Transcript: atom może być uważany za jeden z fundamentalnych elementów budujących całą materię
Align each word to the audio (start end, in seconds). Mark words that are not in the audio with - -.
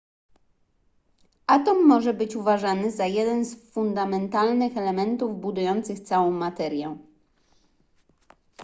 atom 1.47 1.87
może 1.87 2.13
być 2.13 2.35
uważany 2.35 2.91
za 2.91 3.05
jeden 3.05 3.45
z 3.45 3.71
fundamentalnych 3.71 4.77
elementów 4.77 5.39
budujących 5.41 5.99
całą 5.99 6.31
materię 6.31 6.97